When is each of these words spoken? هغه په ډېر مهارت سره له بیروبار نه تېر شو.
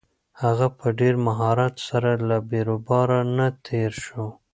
هغه 0.41 0.67
په 0.79 0.87
ډېر 0.99 1.15
مهارت 1.27 1.75
سره 1.89 2.11
له 2.27 2.37
بیروبار 2.49 3.09
نه 3.37 3.47
تېر 3.67 3.91
شو. 4.05 4.25